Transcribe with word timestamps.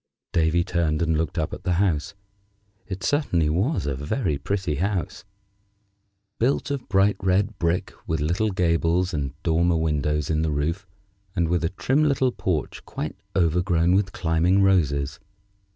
Davy 0.33 0.63
turned 0.63 0.99
and 1.03 1.15
looked 1.15 1.37
up 1.37 1.53
at 1.53 1.61
the 1.63 1.73
house. 1.73 2.15
It 2.87 3.03
certainly 3.03 3.49
was 3.51 3.85
a 3.85 3.93
very 3.93 4.39
pretty 4.39 4.77
house, 4.77 5.25
built 6.39 6.71
of 6.71 6.89
bright 6.89 7.17
red 7.21 7.59
brick, 7.59 7.93
with 8.07 8.19
little 8.19 8.49
gables, 8.49 9.13
and 9.13 9.35
dormer 9.43 9.77
windows 9.77 10.31
in 10.31 10.41
the 10.41 10.49
roof, 10.51 10.87
and 11.35 11.47
with 11.49 11.63
a 11.63 11.69
trim 11.69 12.03
little 12.03 12.31
porch 12.31 12.83
quite 12.83 13.15
overgrown 13.35 13.93
with 13.93 14.11
climbing 14.11 14.63
roses. 14.63 15.19